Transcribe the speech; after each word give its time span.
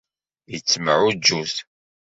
Yettemɛujjut. 0.51 1.55